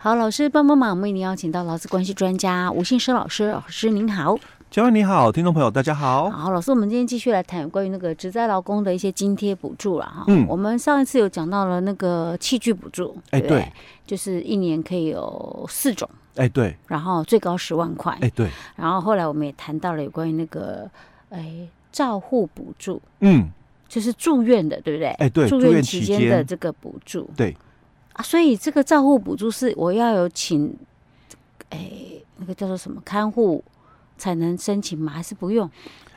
[0.00, 4.38] 好，老师帮帮忙，我们为您邀请到劳资关系专家吴信生老师，老师您好。
[4.70, 6.30] 嘉宾你好，听众朋友大家好。
[6.30, 10.22] 好，老师，我们今天继续来谈关于那个职灾劳工的一些津贴补助了哈。
[10.28, 13.72] 嗯，我们上一次有讲到了那个器具补助，哎、欸，对，
[14.06, 18.48] 就是一年可以有四种，哎、欸，对，然后最高十万块，哎、欸，对。
[18.76, 20.88] 然后后来我们也谈到了有关于那个
[21.30, 23.48] 哎、欸、照护补助，嗯，
[23.88, 25.08] 就是住院的，对不对？
[25.08, 27.56] 哎、欸，对，住院期间的这个补助，对。
[28.18, 30.76] 啊，所以这个照护补助是我要有请，
[31.70, 31.88] 哎，
[32.36, 33.62] 那个叫做什么看护
[34.16, 35.12] 才能申请吗？
[35.12, 35.70] 还是不用？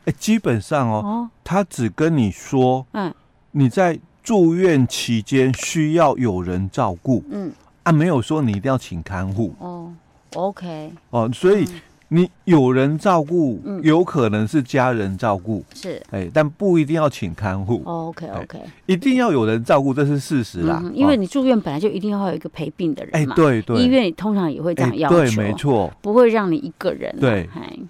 [0.06, 3.14] 哎，基本上哦，哦，他只跟你说，嗯，
[3.52, 7.54] 你在住院期间需要有人照顾，嗯，
[7.84, 9.54] 啊，没有说你一定要请看护。
[9.60, 9.94] 哦
[10.34, 11.66] ，OK，哦，所以。
[11.66, 11.82] 嗯
[12.14, 17.82] 你有人照顾，有可能是家人照顾，是、嗯，哎，但不一定要请看护。
[17.86, 20.92] 哦、OK OK，一定要有人照顾，这是事实啦、嗯。
[20.94, 23.34] 因为你住院本来就一定要有一个陪病的人嘛。
[23.34, 27.16] 哎，对对，医院通常也会这样要求，对，没错，不会让你一个人。
[27.18, 27.50] 对，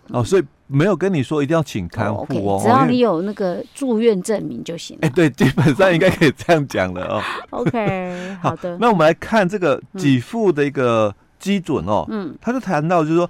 [0.10, 5.08] 哦，所以没有跟你说一定要请看护哦，只要你有那个住院证明就行了。
[5.08, 7.22] 哎，对，基本上应该可以这样讲了哦。
[7.50, 8.78] OK，好的好。
[8.80, 12.06] 那我们来看这个给付的一个基准哦。
[12.10, 13.28] 嗯，他就谈到就是说，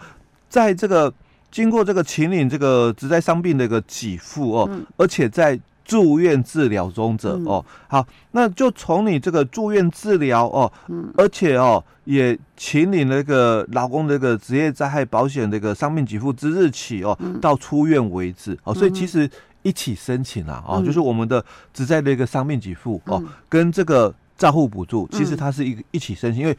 [0.51, 1.11] 在这个。
[1.51, 19.29] 经过这个秦岭这个职灾伤病的一个给付哦、嗯，而且在住院治疗中者、嗯、哦，好，那就从你这个住院治疗哦、嗯，而且哦也秦岭那个劳工那个职业灾害保险这个伤病给付之日起哦、嗯，到出院为止哦，所以其实
[19.63, 26.57] 一起申请了哦、嗯，就是我们的职灾的一个伤病给付哦、嗯，跟这个账户补助，其实它是一个一起申请，因为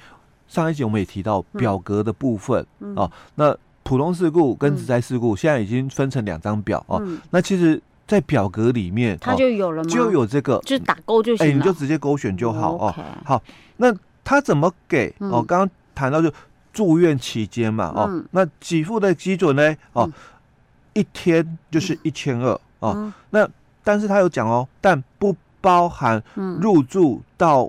[0.48, 3.57] 上一集我们也提到表格的部分、嗯、哦，那。
[3.83, 7.20] 普通事故跟职灾事故现在已经分成两张表哦、嗯。
[7.30, 9.91] 那其实，在表格里面，它就有了吗？
[9.91, 12.94] 就有这个，就打勾就行你就直接勾选就好哦。
[13.24, 13.42] 好，
[13.78, 15.42] 那他怎么给哦？
[15.42, 16.33] 刚刚谈到就
[16.72, 18.22] 住院期间嘛哦。
[18.30, 19.77] 那给付的基准呢？
[19.92, 20.11] 哦，
[20.92, 23.12] 一天就是一千二哦。
[23.30, 23.48] 那
[23.83, 26.23] 但是他有讲哦，但不包含
[26.61, 27.68] 入住到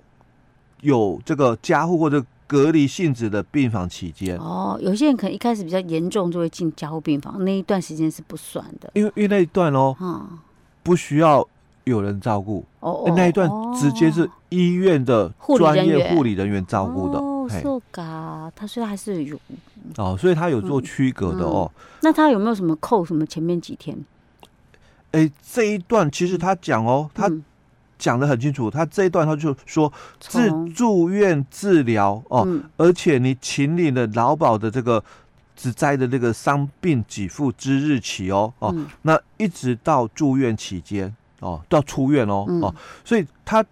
[0.81, 2.23] 有这个加护或者。
[2.53, 4.37] 隔离性质的病房期间。
[4.37, 10.37] 哦，有些人可能一开始比较严重，就会进加护病房，那一段时间是不算的，因为因为那一段哦，嗯，
[10.83, 11.43] 不需要
[11.85, 12.63] 有人照顾。
[12.79, 17.17] 哦，那一段直接是医院的专业护理人员照顾的。
[17.17, 19.35] 哦，是噶，他虽然还是有。
[19.97, 21.81] 哦，所以他有做区隔的哦、嗯。
[21.81, 21.97] 嗯。
[22.03, 23.97] 那他有没有什么扣什么前面几天？
[25.13, 27.27] 哎、欸，这一段其实他讲哦，他。
[28.03, 35.01] 讲得很清楚，他这一段他就说自住院治疗哦、嗯，而且你请领了劳保的这个
[35.55, 42.75] 只灾的这个伤病给付之日起哦哦、嗯，那一直到住院期间哦，到出院哦、嗯、哦，
[43.05, 43.63] 所以他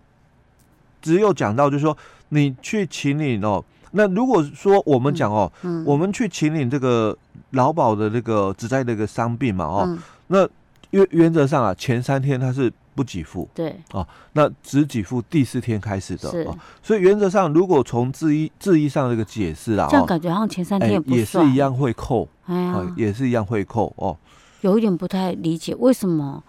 [1.02, 1.98] 只有讲到就是说
[2.30, 3.62] 你去请领哦，
[3.92, 5.84] 那如果说我们讲哦、嗯。
[5.84, 7.18] 嗯，我们去请领这个
[7.50, 10.48] 劳保的这个只在那个伤病嘛哦，嗯、那
[10.92, 12.72] 原原则上啊前三天他是。
[12.94, 13.76] 不给付，对。
[13.92, 24.18] 哦，那只给付第四天开始的哦，所以原则上，如果从字义字义上这个解释啊，这样感觉好像前三天也也是一样会扣，哎呀，也是一样会扣哦。
[24.62, 26.44] 有一点不太理解，为什么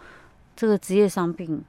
[0.57, 1.63] 这个职业伤病，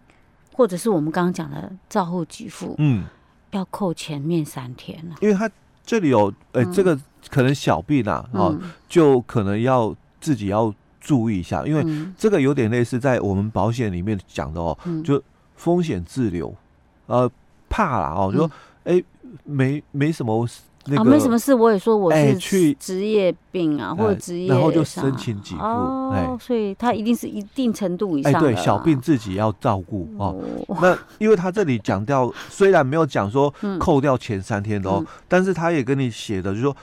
[0.53, 3.05] 或者是我们刚刚讲的照护给付，嗯，
[3.51, 5.15] 要扣前面三天呢？
[5.21, 5.49] 因为他
[5.85, 8.57] 这里有，哎，这个可能小病啊，哦，
[8.89, 10.73] 就可能要自己要。
[11.03, 11.85] 注意一下，因为
[12.17, 15.21] 这个有点类似在我们保险里面讲的哦，嗯、就
[15.57, 16.55] 风险滞留，
[17.07, 17.29] 呃，
[17.67, 18.49] 怕啦哦，就说
[18.85, 19.05] 哎、欸，
[19.43, 20.47] 没没什么
[20.85, 30.77] 那个，啊、没什么事，我也说我是去职业病啊，欸、或者职业，然后就申请给付，哦、欸，所以他一定是一定程度以上，哎、欸，对，小病自己要照顾哦，哦。
[30.81, 36.75] 那因为他这里讲掉，虽然没有讲说扣掉前三天的哦，嗯、但是他也跟你写的，就是说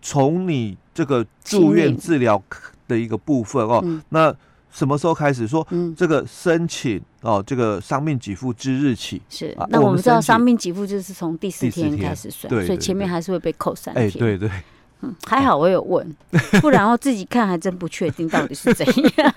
[0.00, 2.40] 从你这个住院治疗。
[2.88, 4.34] 的一个部分哦、嗯，那
[4.70, 5.66] 什么时候开始说
[5.96, 7.44] 这个申请、嗯、哦？
[7.46, 9.66] 这个伤病给付之日起是、啊？
[9.68, 14.06] 那我们知道伤病给付就是从第四天开始算，对，所以前面还是会被扣三天。
[14.06, 14.50] 哎，对对，
[15.02, 16.16] 嗯，还好我有问，
[16.62, 19.34] 不然我自己看还真不确定到底是怎样。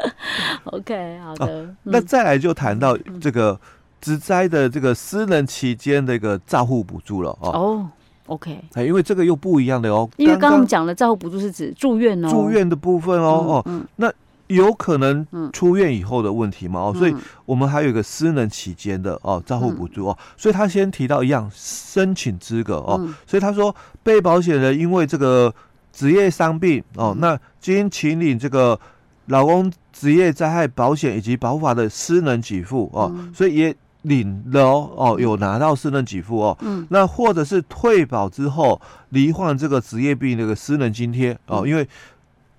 [0.64, 1.74] OK，好的。
[1.82, 3.60] 那再来就谈到这个
[4.00, 7.86] 职灾的这个私人期间的一个照护补助了哦。
[8.30, 10.08] 哦 OK，哎，因为这个又不一样的哦。
[10.16, 14.12] 因为刚刚我们讲了照护补助是指住院哦，住院的部分哦，嗯、哦，那
[14.46, 16.80] 有可能出院以后的问题嘛？
[16.80, 25.52] 哦、嗯，所以我们还有一个私人期间的哦照护补助哦、嗯，所以他先提到一样申请资格哦、嗯，所以他说被保险人因为这个
[25.92, 28.78] 职业伤病哦，那经请领这个
[29.26, 38.80] 老公职业灾害保险以及保法的私人给付哦、嗯，所以也领了哦，哦，有拿到私人给付哦，嗯，那或者是退保之后
[39.10, 41.86] 罹患这个职业病那个私人津贴哦，因为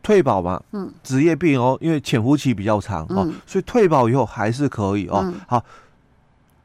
[0.03, 5.63] 退保嘛，嗯，职业病哦，因为潜伏期比较长哦，所以退保以后还是可以哦，好，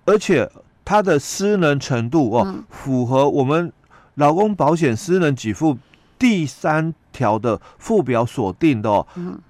[0.05, 0.51] 而且
[0.85, 3.73] 他的失能程度哦，符合我们
[4.17, 5.79] 劳工保险私人给付
[6.19, 9.07] 第三条的附表所定的哦，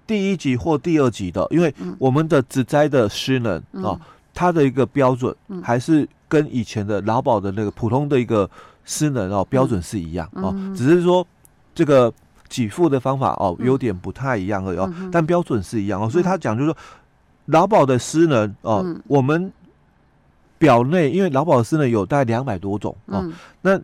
[0.06, 4.00] 第一级或第二级的，因为我们的职灾的失能哦。
[4.37, 8.49] 它的一个标准还是跟以前的劳保的那个普通的一个
[8.85, 11.27] 失能哦标准是一样哦，只是说
[11.75, 12.12] 这个
[12.47, 16.77] 给付的方法哦有点不太一样而已哦，但标准是一样哦，所以他讲就是说
[17.47, 19.50] 劳保的失能哦，我们
[20.59, 23.27] 表内因为劳保的失能有大概两百多种哦，
[23.62, 23.81] 那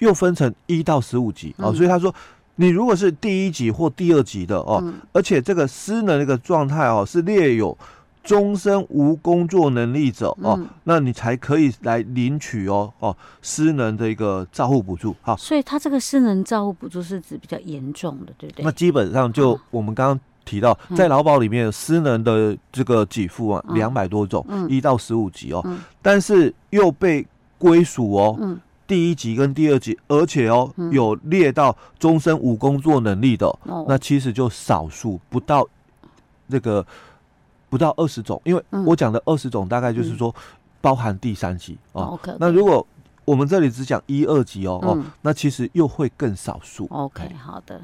[0.00, 2.12] 又分成一到十五级哦，所以他说
[2.56, 4.82] 你如果是第一级或第二级的哦，
[5.12, 7.78] 而且这个失能那个状态哦是列有。
[8.26, 15.14] 终身无工作能力者哦，那你才可以来领取哦哦失能的一个照护补助。
[15.22, 18.64] 好，所以他这个失能照护补助是指比较严重的，对不对？
[18.64, 25.64] 那基本上就我们刚刚提到，在劳保里面失能的这个给付啊，两百多种，一到十五级哦，
[26.02, 27.24] 但是又被
[27.58, 28.58] 归属哦，
[28.88, 33.56] 第一级跟第二级，而且哦有列到终身无工作能力的，
[33.86, 35.64] 那其实就少数，不到
[36.50, 36.84] 这个。
[37.68, 40.34] 不到二十种，因为我讲的二十种大概就是说
[40.80, 42.18] 包含第三级哦。
[42.38, 42.86] 那如果
[43.24, 46.86] 我们这里只讲一二级哦哦，那其实又会更少数。
[46.90, 47.80] OK，好的，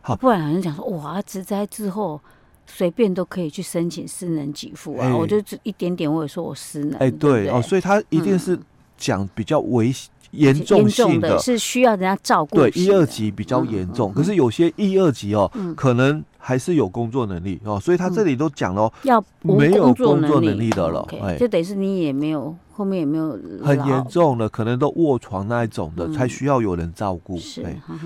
[0.00, 2.18] 好，不然好像讲说哇，职灾之后
[2.66, 6.98] 随便都可以去申请私能给付啊，我就只一点点，我也说我私能。
[6.98, 8.58] 哎，对哦，所以他一定是
[8.96, 9.94] 讲比较危
[10.30, 12.56] 严重性的，是需要人家照顾。
[12.56, 16.24] 对，一二级比较严重，可是有些一二级哦，可能。
[16.48, 20.70] 还是有工作能力哦，所以他这里都讲了，要没有工作能力。
[20.70, 27.62] 的了，哎，就等于是你也没有后面也没有很严重的，可能都卧床那一种的，才需要有人照顾，是，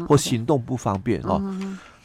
[0.08, 1.40] 或行动不方便哦。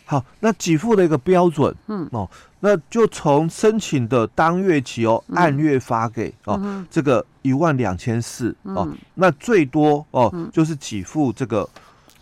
[0.05, 2.07] 好，那给付的一个标准，嗯。
[2.11, 2.29] 哦，
[2.59, 11.67] 那就从申请的当月起哦，按月发给哦，这个一万两千四哦，那最多哦就是给付这个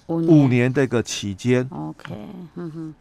[0.08, 0.72] 五年。
[0.72, 2.14] 的一个期间，OK，
[2.56, 2.94] 嗯哼。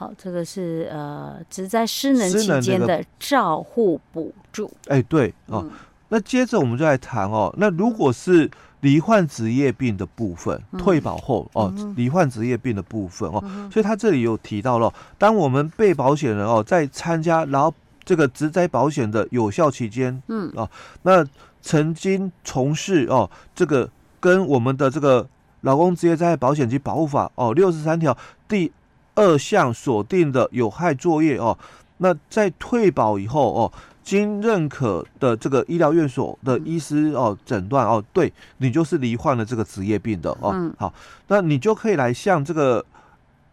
[0.00, 4.64] 好，这个是呃，职灾失能期间的照护补助。
[4.86, 5.62] 哎、欸，对哦。
[5.62, 5.70] 嗯、
[6.08, 8.50] 那接着我们就来谈哦，那如果是
[8.80, 17.70] 罹患职业病的部分，嗯、退保后哦，罹患职业病的部分哦，嗯、所以他这里有提到了，当我们被保险人哦，在参加劳
[18.02, 20.66] 这个职灾保险的有效期间，嗯哦，
[21.02, 21.22] 那
[21.60, 23.86] 曾经从事哦这个
[24.18, 25.28] 跟我们的这个
[25.60, 28.16] 劳工职业灾害保险及保护法哦六十三条
[28.48, 28.72] 第。
[29.20, 31.56] 二项锁定的有害作业哦，
[31.98, 33.72] 那在退保以后哦，
[34.02, 40.94] 经认可的这个医疗院所的医师哦诊断哦，对你就是罹患了这个职业病的哦，嗯、好，
[41.28, 42.82] 那你就可以来向这个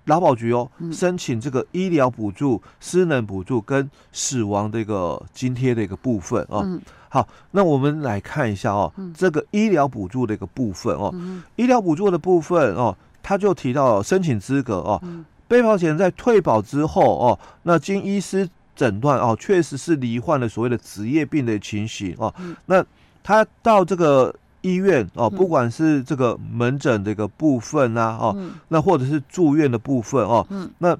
[0.05, 6.61] 劳保局哦申请这个医疗补助、失能补助跟死亡的一个津贴的一个部分哦。
[6.63, 11.13] 嗯、好，那我们来看一下哦，这个医疗补助的一个部分哦，
[11.57, 15.01] 医疗补助的部分哦，他就提到申请资格哦。
[15.47, 22.33] 被保险人在退保之后哦，那经医师诊断哦，确实是罹患了所谓的职业病的情形哦。
[22.37, 22.85] 嗯、那
[23.23, 30.97] 他到这个医院哦，不管是这个门诊的一个部分呐、啊、哦，嗯、那或者是住院的部分哦，嗯、那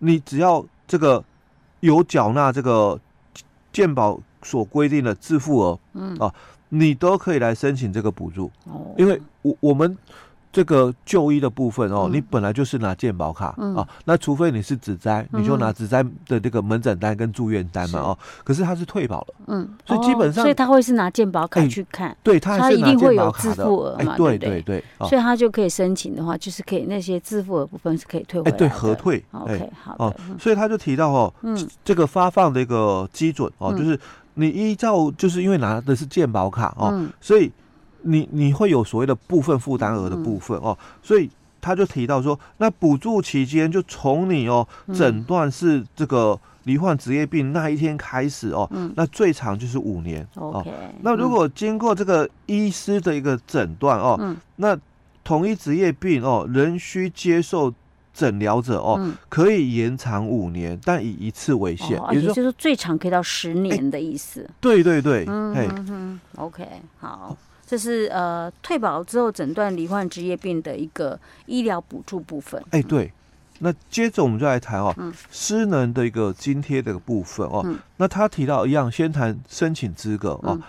[0.00, 1.24] 你只要这个
[1.80, 3.00] 有缴纳这个
[3.72, 6.32] 健保所规定的自付额，嗯啊，
[6.68, 8.50] 你都可以来申请这个补助。
[8.64, 9.96] 哦，因为我我们。
[10.56, 18.18] 这个就医的部分哦，你本来就是拿健保卡啊，那除非你是指灾，你就拿指灾的这个门诊单跟住院单嘛哦。
[18.42, 29.22] 可是他是退保了，嗯，所以基本上，所以他会是拿健保卡去看，对他他一定会有自付额嘛，对对对，所以他就可以申请的话，就是可以那些自付额部分是可以退回来，对，核退。
[29.32, 30.16] OK，好哦。
[30.40, 34.00] 所以他就提到哦，嗯，这个发放的一个基准哦，就是
[34.32, 37.52] 你依照就是因为拿的是健保卡哦，所以。
[38.06, 41.28] 你你会有所谓的部分负担额的部分哦，所以
[41.60, 50.64] 他就提到说，那补助期间就从你哦诊断是这个罹患职业病那一天开始哦，那最长就是五年哦。
[51.02, 54.78] 那如果经过这个医师的一个诊断哦，那
[55.24, 57.72] 同一职业病哦仍需接受
[58.14, 64.48] 诊疗者哦，可以延长五年，但以一次为限，也就是最长可以到十年的意思。
[64.60, 65.68] 对对对，嘿
[66.36, 66.64] ，OK，
[67.00, 67.36] 好。
[67.66, 72.62] 这是呃退保之后诊断罹患职业病的一个医疗补助部分。
[72.70, 73.12] 哎，对，
[73.58, 74.94] 那接着我们就来谈哦，
[75.30, 77.62] 失能的一个津贴的部分哦。
[77.64, 80.50] 嗯、那他提到一样，先谈申请资格哦。
[80.52, 80.62] 嗯、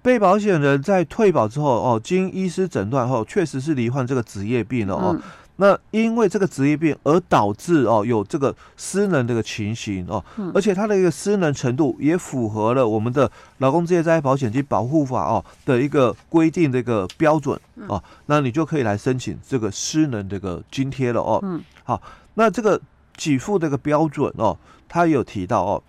[0.00, 5.14] 被保险人在退保之后哦，经医师诊断后，确实是罹患这个职业病了哦。
[5.14, 5.22] 嗯
[5.56, 17.56] 那因为这个职业病而导致哦有这个失能这个情形哦，嗯、而且它的一个失能程度也符合了我们的劳工职业灾害保险及保护法哦的一个规定的一个标准
[17.86, 21.38] 哦，那你就可以来申请这个失能这个津贴了哦。
[21.44, 22.02] 嗯，好，
[22.34, 22.80] 那这个
[23.16, 24.58] 给付这个标准哦，
[24.88, 25.82] 他有提到哦，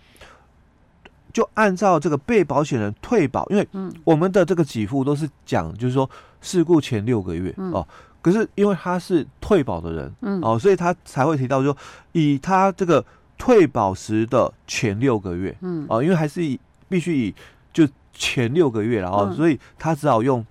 [1.34, 3.68] 就按照这个被保险人退保，因为
[4.04, 6.08] 我们的这个给付都是讲就是说
[6.40, 7.88] 事故前六个月哦。
[8.26, 11.78] 可是因为他是退保的人，嗯，哦，所以他才会提到说，
[12.14, 13.06] 以他这个
[13.38, 17.36] 退保时的前六个月，嗯，哦，因为还是以必须以
[17.72, 20.44] 就前六个月了哦，嗯、所以他只好用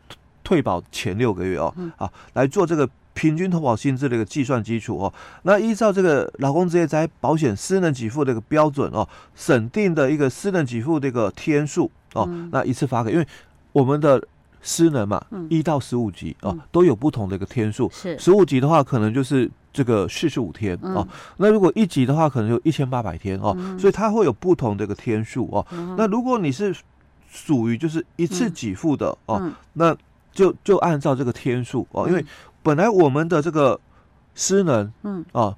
[0.45, 5.13] 退保前六个月哦，嗯、啊，来做这个平均投保薪资的一个计算基础哦。
[5.43, 13.27] 那依照这个劳工职业灾害保险私人给付的一个标准哦，审定的一个私人给付的一个天数哦，嗯、那一次发给，因为
[13.73, 14.23] 我们的。
[14.67, 17.89] 失能嘛，一到十五级哦，都有不同的一个天数。
[17.93, 21.07] 是十五级的话，可能就是这个四十五天哦。
[21.37, 23.55] 那如果一级的话，可能就一千八百天哦。
[23.79, 25.67] 所以它会有不同的一个天数哦。
[25.99, 26.75] 那如果你是
[27.29, 29.95] 属于就是一次给付的哦，那
[30.33, 32.25] 就就按照这个天数哦，因为
[32.63, 33.79] 本来我们的这个
[34.35, 35.55] 失能，嗯啊，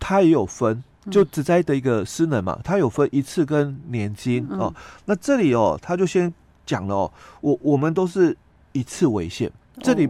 [0.00, 4.74] 它也有分，就只在的一个失能嘛，它有分一次跟年金哦。
[5.04, 6.32] 那这里哦，他就先。
[6.66, 8.36] 讲了哦，我我们都是
[8.72, 10.06] 一次为限，这里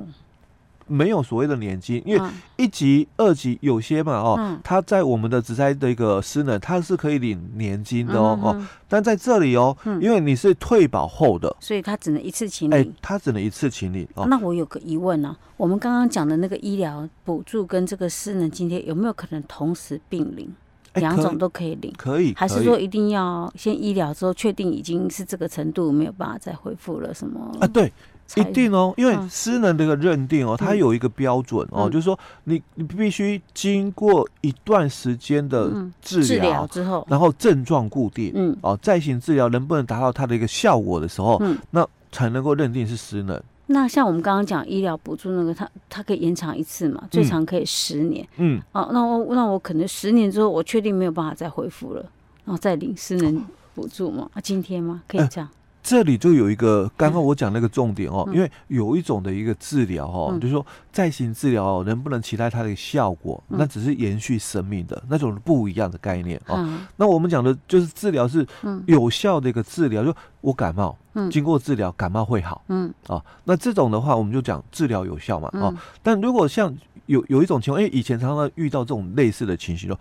[0.89, 14.07] 没有所谓的年金，因为一级、二级有些嘛哦，他在我们的职灾的一个失能，他是可以领年金的哦哦，但在这里哦，因为你是退保后的，所以他只能一次请领，他只能一次请领。
[14.29, 20.55] 那我有个疑问呢，我们刚刚讲的那个医疗补助跟这个失能津贴有没有可能同时并领？
[20.97, 27.15] 两种都可以领，可以，还是说一定要先医疗之后确定已经是这个程度没有办法再恢复了？
[27.15, 27.67] 什么啊？
[27.67, 27.93] 对，
[28.37, 35.71] 一定哦，因为失能这个认定哦，它有一个标准哦，就是说你你必须经过一段时间的
[36.03, 43.41] 治疗之后，然后症状固定，嗯，哦，再行治疗能不能达到它的一个效果的时候，那才能够认定是失能。
[43.69, 47.03] 那像我们刚刚讲医疗补助那个，它它可以延长一次嘛？
[47.11, 48.27] 最长可以十年。
[48.37, 48.63] 嗯。
[48.73, 52.01] 哦，那我那我可能十年之后，我确定没有办法再恢复了，
[52.45, 53.45] 然后再领失能
[53.75, 54.31] 补助吗？
[54.35, 55.03] 啊，津贴吗？
[55.09, 55.49] 可以这样。
[55.87, 63.41] 这里就有一个刚刚我讲那个重点哦，因为有一种的一个治疗哦，就是说再行治疗哦，能不能期待它的效果？
[63.47, 66.69] 那只是延续生命的那种不一样的概念哦。
[66.97, 68.45] 那我们讲的就是治疗是
[68.87, 70.99] 有效的一个治疗，就我感冒，
[71.31, 75.73] 经过治疗感冒会好，嗯啊，那这种的话我们就讲治疗有效嘛，哦。
[76.03, 76.77] 但如果像
[77.07, 79.99] 有有一种情况，因为以前常常遇到这种类似的情形哦。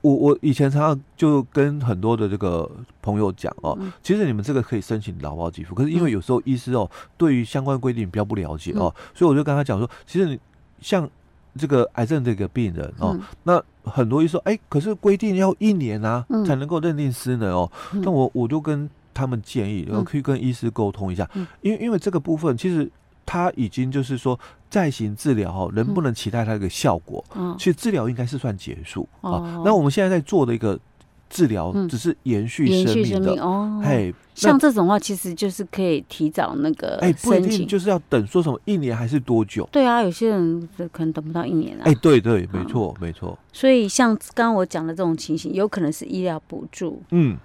[0.00, 2.70] 我我以前常常就跟很多的这个
[3.02, 10.38] 朋友讲哦，其实你们这个可以申请劳保给付，可是因为有时候医师哦对于相关规定比较不了解哦，所以我就跟他讲说，其实你
[10.80, 11.08] 像
[11.56, 21.28] 这个癌症这个病人哦，那很多医生说，哎，可是规定要一年啊才能够认定失能哦，那我我就跟他们建议，然后可以跟医师沟通一下，
[21.60, 22.90] 因为因为这个部分其实。
[23.30, 27.22] 他已经就是说再行治疗哦，能不能期待它一个效果？
[27.36, 29.60] 嗯，其实治疗应该是算结束啊。
[29.62, 30.80] 那我们现在在做的一个
[31.28, 33.82] 治疗，只是延续生命的哦。
[33.84, 39.68] 嘿，像这种话，其实就是可以提早那个哎，不一定就是要等说什么一年还是多久？
[39.70, 41.82] 对啊，有些人可能等不到一年啊。
[41.84, 43.38] 哎，对对，没错没错。
[43.52, 47.36] 所以像刚刚我讲的这种情形，有可能是医疗补助，嗯，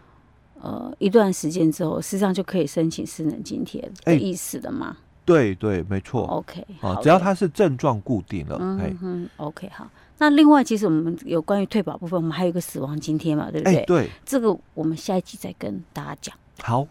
[0.62, 4.96] 呃，一段时间之后，实际上就可以申请失能津贴的意思的嘛。
[5.26, 6.24] 对对，没错。
[6.28, 9.90] OK，啊，只要它是症状固定了，嗯嗯，OK，好。
[10.18, 13.84] 那另外，其实我们有关于退保部分，我们还有一个死亡津贴嘛，对不对？
[13.86, 16.36] 对，这个我们下一集再跟大家讲。
[16.62, 16.88] 好。